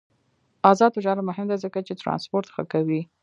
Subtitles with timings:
[0.71, 3.01] آزاد تجارت مهم دی ځکه چې ترانسپورت ښه کوي.